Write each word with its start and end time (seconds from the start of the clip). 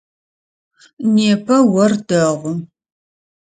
Непэ 1.13 1.55
ор 1.81 1.91
дэгъу. 2.07 2.53